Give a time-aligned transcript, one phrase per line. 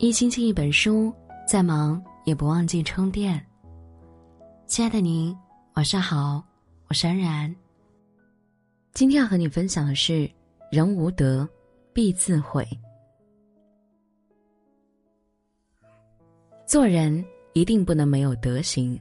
[0.00, 1.12] 一星期一本书，
[1.44, 3.44] 再忙也不忘记充电。
[4.64, 5.36] 亲爱的您，
[5.74, 6.40] 晚上好，
[6.86, 7.52] 我是安然。
[8.92, 10.30] 今天要和你分享的是：
[10.70, 11.48] 人无德，
[11.92, 12.64] 必自毁。
[16.64, 18.96] 做人一定不能没有德行。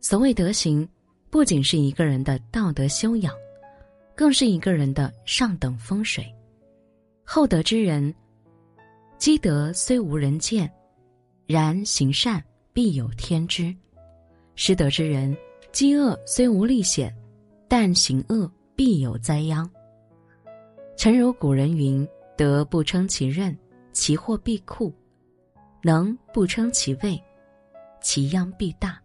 [0.00, 0.88] 所谓德行，
[1.28, 3.34] 不仅是一个人的道德修养，
[4.16, 6.24] 更是一个人的上等风水。
[7.26, 8.14] 厚德之人。
[9.20, 10.72] 积德虽无人见，
[11.46, 12.42] 然行善
[12.72, 13.70] 必有天知；
[14.54, 15.36] 失德之人，
[15.72, 17.14] 积恶虽无力显，
[17.68, 19.70] 但行恶必有灾殃。
[20.96, 23.54] 诚如古人云：“德不称其任，
[23.92, 24.90] 其祸必酷；
[25.82, 27.22] 能不称其位，
[28.00, 28.98] 其殃必大。”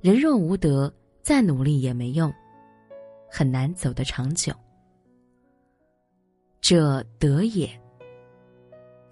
[0.00, 0.90] 人若无德，
[1.20, 2.32] 再努力也没用，
[3.30, 4.54] 很难走得长久。
[6.62, 7.68] 者德也。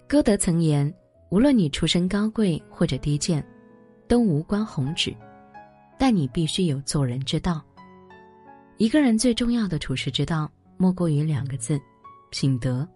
[0.07, 0.91] 歌德曾言
[1.29, 3.45] ：“无论你出身高贵或者低贱，
[4.07, 5.13] 都无关宏旨，
[5.99, 7.61] 但你必须有做人之道。
[8.77, 11.77] 一个人最重要的处世之道，莫过于两个字：
[12.29, 12.87] 品德。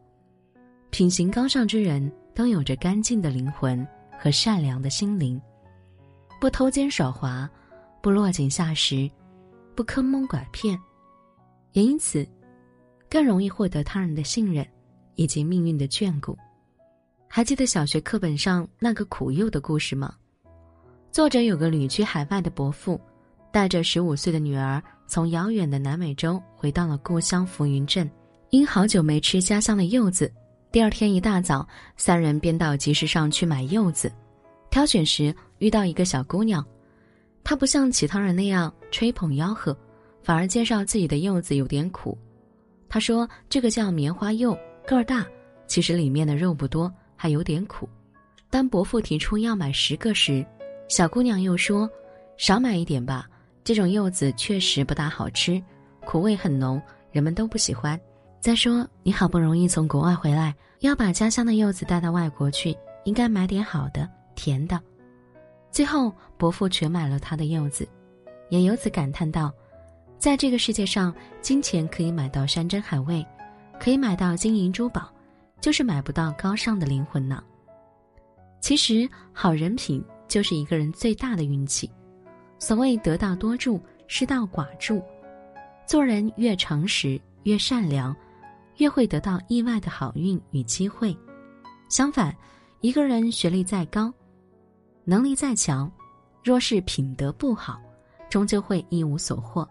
[0.89, 3.85] 品行高尚之人都有着干净的灵魂
[4.17, 5.39] 和善良的心灵，
[6.39, 7.49] 不偷奸耍滑，
[8.01, 9.11] 不落井下石，
[9.75, 10.79] 不坑蒙拐骗，
[11.73, 12.25] 也因此
[13.09, 14.65] 更容易获得他人的信任
[15.15, 16.37] 以及命运的眷顾。”
[17.33, 20.13] 还记得小学课本上那个苦柚的故事吗？
[21.13, 22.99] 作者有个旅居海外的伯父，
[23.53, 28.11] 带着十五岁的女儿从遥远的南美洲回到了故乡浮云镇。
[28.49, 30.29] 因好久没吃家乡的柚子，
[30.73, 31.65] 第二天一大早，
[31.95, 34.11] 三人便到集市上去买柚子。
[34.69, 36.61] 挑选时遇到一个小姑娘，
[37.45, 39.73] 她不像其他人那样吹捧吆喝，
[40.21, 42.17] 反而介绍自己的柚子有点苦。
[42.89, 44.53] 她说：“这个叫棉花柚，
[44.85, 45.25] 个儿大，
[45.65, 47.87] 其实里面的肉不多。”还有点苦，
[48.49, 50.43] 当伯父提出要买十个时，
[50.89, 51.87] 小姑娘又说
[52.35, 53.29] ：“少买一点吧，
[53.63, 55.61] 这种柚子确实不大好吃，
[56.03, 57.99] 苦味很浓，人们都不喜欢。
[58.39, 64.81] 再说你好不容易从国外回来，要把家乡的柚子带到外国去，应该买点好的，甜的。”
[65.69, 67.87] 最后，伯父全买了他的柚子，
[68.49, 69.53] 也由此感叹道
[70.17, 73.23] ：“在这个世界上，金钱可以买到山珍海味，
[73.79, 75.07] 可以买到金银珠宝。”
[75.61, 77.41] 就是买不到高尚的灵魂呢。
[78.59, 81.89] 其实，好人品就是一个人最大的运气。
[82.59, 85.01] 所谓得道多助，失道寡助。
[85.85, 88.15] 做人越诚实，越善良，
[88.77, 91.15] 越会得到意外的好运与机会。
[91.89, 92.35] 相反，
[92.81, 94.13] 一个人学历再高，
[95.03, 95.91] 能力再强，
[96.43, 97.81] 若是品德不好，
[98.29, 99.67] 终究会一无所获。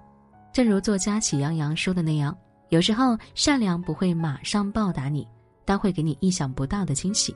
[0.52, 2.36] 正如作家喜羊羊说的那样
[2.70, 5.26] ：“有时候，善良不会马上报答你。”
[5.64, 7.34] 但会给你意想不到的惊喜。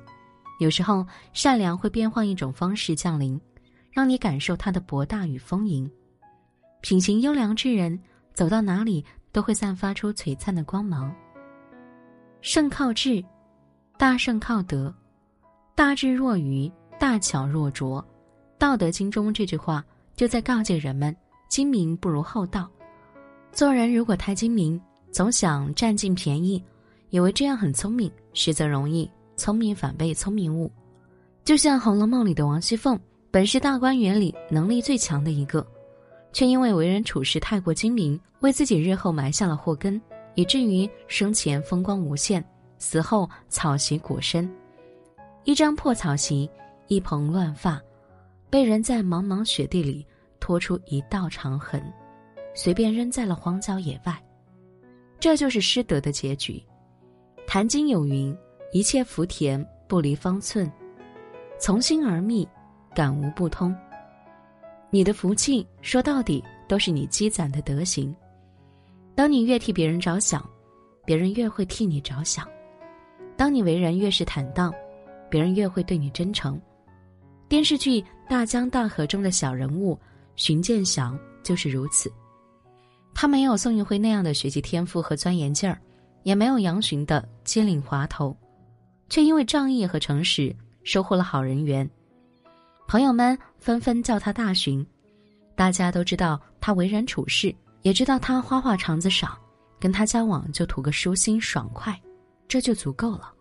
[0.60, 3.40] 有时候，善良会变换一种方式降临，
[3.90, 5.90] 让你感受它的博大与丰盈。
[6.80, 7.98] 品行优良之人，
[8.32, 11.14] 走到哪里都会散发出璀璨的光芒。
[12.40, 13.24] 胜靠智，
[13.96, 14.94] 大胜靠德。
[15.74, 16.70] 大智若愚，
[17.00, 18.00] 大巧若拙。
[18.58, 19.84] 《道德经》中这句话
[20.14, 21.14] 就在告诫人们：
[21.48, 22.70] 精明不如厚道。
[23.50, 24.80] 做人如果太精明，
[25.10, 26.62] 总想占尽便宜。
[27.14, 30.68] 以为这样很聪明，实则容易聪明反被聪明误。
[31.44, 32.98] 就像《红楼梦》里的王熙凤，
[33.30, 35.64] 本是大观园里能力最强的一个，
[36.32, 40.02] 却因为为人处事太过精明，为自己日后埋下了祸根，
[40.34, 42.44] 以至于生前风光无限，
[42.78, 44.52] 死后草席裹身。
[45.44, 46.50] 一张破草席，
[46.88, 47.80] 一蓬乱发，
[48.50, 50.04] 被人在茫茫雪地里
[50.40, 51.80] 拖出一道长痕，
[52.56, 54.20] 随便扔在了荒郊野外。
[55.20, 56.60] 这就是失德的结局。
[57.54, 58.36] 谈经有云
[58.74, 60.68] ：“一切福田不离方寸，
[61.56, 62.44] 从心而觅，
[62.92, 63.72] 感无不通。”
[64.90, 68.12] 你的福气说到底都是你积攒的德行。
[69.14, 70.44] 当你越替别人着想，
[71.04, 72.44] 别人越会替你着想；
[73.36, 74.74] 当你为人越是坦荡，
[75.30, 76.60] 别人越会对你真诚。
[77.48, 79.96] 电视剧《大江大河》中的小人物
[80.34, 82.12] 荀建祥就是如此。
[83.14, 85.80] 他没有宋运辉那样的学习天赋和钻研劲儿。
[86.24, 88.36] 也没有杨巡的机灵滑头，
[89.08, 91.88] 却因为仗义和诚实收获了好人缘。
[92.88, 94.84] 朋友们纷纷叫他大巡，
[95.54, 99.38] 大家都知道他为人处事，也知道他花花肠子少，
[99.78, 101.98] 跟他交往就图个舒心爽快，
[102.48, 103.32] 这就足够了。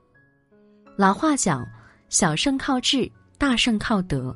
[0.96, 1.68] 老话讲，
[2.10, 4.36] 小胜靠智，大胜靠德。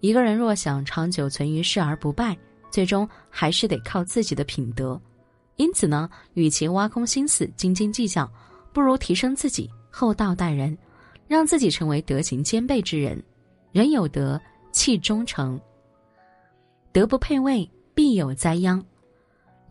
[0.00, 2.36] 一个人若想长久存于世而不败，
[2.70, 5.00] 最终还是得靠自己的品德。
[5.58, 8.30] 因此呢，与其挖空心思斤斤计较，
[8.72, 10.76] 不如提升自己，厚道待人，
[11.26, 13.22] 让自己成为德行兼备之人。
[13.72, 14.40] 人有德，
[14.72, 15.60] 气忠诚。
[16.92, 18.80] 德不配位，必有灾殃。《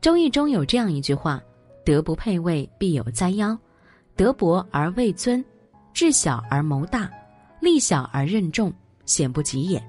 [0.01, 1.41] 周易》中有这样一句话
[1.83, 3.57] ：“德不配位，必有灾殃。
[4.15, 5.43] 德薄而位尊，
[5.93, 7.09] 智小而谋大，
[7.61, 8.71] 力小而任重，
[9.05, 9.81] 险不及也。”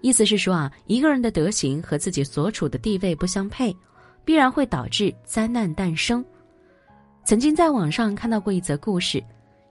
[0.00, 3.74] 意思是说啊，一个人的德行和自己所处的地位不相配，
[4.24, 6.24] 必然会导致灾难诞生。
[7.24, 9.22] 曾经在网上看到过一则故事，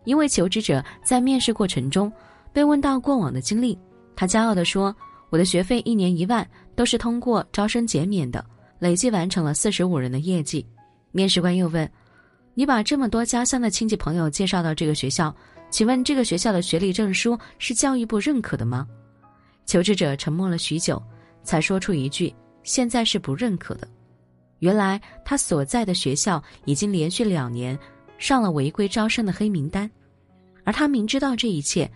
[0.05, 2.11] 一位求职者在面试过程中
[2.51, 3.77] 被问到过往的经历，
[4.15, 4.95] 他骄傲地说
[5.29, 8.43] ：“我的学费一年一万，都是通过招生减免的，
[8.79, 10.65] 累计完成了四十五人的业绩。”
[11.11, 11.89] 面试官又问
[12.55, 15.35] ：“你把这么多家乡的亲戚朋友介绍到这个学校，
[15.69, 18.87] 请问这个学校的学历证书是教育部认可的吗？”
[19.65, 21.01] 求职者沉默了许久，
[21.43, 22.33] 才说出一句
[22.63, 23.87] ：“现在是不认可的。”
[24.63, 27.77] 原来他所在的学校已经连续两年
[28.17, 29.91] 上了违规招生的黑名单，
[30.63, 31.91] 而他明知道这一切，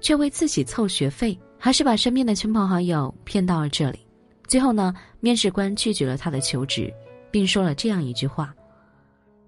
[0.00, 4.00] 却为自己凑学费，还是把身边的亲朋好友骗到了这里。
[4.48, 6.92] 最后呢，面试官拒绝了他的求职，
[7.30, 8.52] 并说了这样一句话：“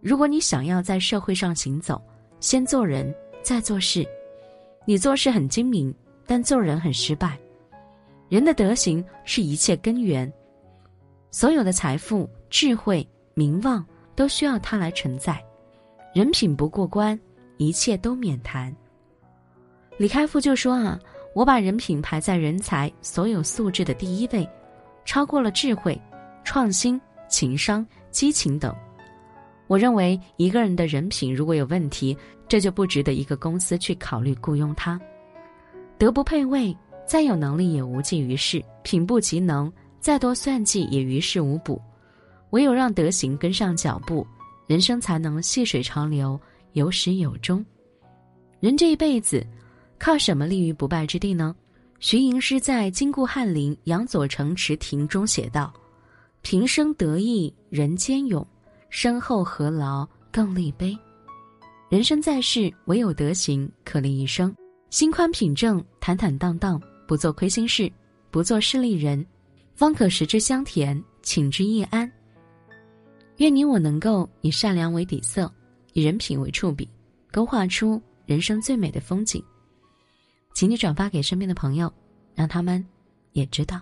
[0.00, 2.00] 如果你想要在社会上行走，
[2.38, 3.12] 先做人，
[3.42, 4.06] 再做事。
[4.84, 5.92] 你做事很精明，
[6.28, 7.36] 但做人很失败。
[8.28, 10.32] 人的德行是一切根源。”
[11.32, 13.82] 所有的财富、智慧、名望
[14.14, 15.42] 都需要它来承载，
[16.12, 17.18] 人品不过关，
[17.56, 18.70] 一切都免谈。
[19.96, 21.00] 李开复就说啊，
[21.34, 24.46] 我把人品排在人才所有素质的第一位，
[25.06, 25.98] 超过了智慧、
[26.44, 28.76] 创新、情商、激情等。
[29.66, 32.14] 我认为一个人的人品如果有问题，
[32.46, 35.00] 这就不值得一个公司去考虑雇佣他。
[35.96, 36.76] 德不配位，
[37.06, 39.72] 再有能力也无济于事；品不及能。
[40.00, 41.80] 再多算计也于事无补，
[42.52, 44.26] 唯有让德行跟上脚步，
[44.66, 46.40] 人生才能细水长流，
[46.72, 47.62] 有始有终。
[48.60, 49.46] 人这一辈子，
[49.98, 51.54] 靠什么立于不败之地呢？
[51.98, 55.72] 徐寅诗在《金固翰林杨左丞池亭》中写道
[56.42, 58.46] ：“平生得意人间勇，
[58.90, 60.96] 身后何劳更立碑。”
[61.88, 64.54] 人生在世，唯有德行可立一生。
[64.90, 67.90] 心宽品正，坦坦荡荡，不做亏心事，
[68.30, 69.24] 不做势利人。
[69.74, 72.10] 方可食之香甜，寝之易安。
[73.42, 75.52] 愿你我能够以善良为底色，
[75.94, 76.88] 以人品为触笔，
[77.32, 79.42] 勾画出人生最美的风景。
[80.54, 81.92] 请你转发给身边的朋友，
[82.36, 82.86] 让他们
[83.32, 83.80] 也知道。